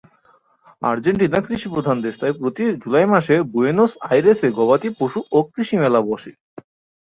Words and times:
Argentina 0.81 1.39
কৃষিপ্রধান 1.47 1.97
দেশ, 2.05 2.13
তাই 2.21 2.33
প্রতি 2.39 2.63
জুলাই 2.81 3.05
মাসে 3.13 3.35
বুয়েনোস 3.51 3.91
আইরেসে 4.09 4.47
গবাদি 4.57 4.89
পশু 4.99 5.19
ও 5.31 5.39
কৃষি 5.53 5.75
মেলা 5.83 5.99
বসে। 6.09 6.31